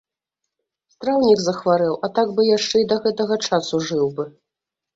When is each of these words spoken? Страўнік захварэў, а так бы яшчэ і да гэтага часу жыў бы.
Страўнік 0.93 1.39
захварэў, 1.49 1.93
а 2.07 2.11
так 2.17 2.27
бы 2.41 2.47
яшчэ 2.57 2.75
і 2.87 2.89
да 2.95 2.99
гэтага 3.07 3.41
часу 3.51 3.85
жыў 3.93 4.05
бы. 4.21 4.31